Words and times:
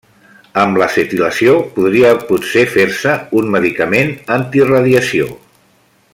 Amb 0.61 0.77
l'acetilació 0.81 1.53
podria 1.75 2.13
potser 2.31 2.65
fer-se 2.77 3.15
un 3.43 3.53
medicament 3.57 4.11
antiradiació. 4.39 5.31